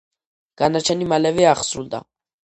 განაჩენი 0.61 1.09
მალევე 1.13 1.47
აღსრულდა. 1.53 2.03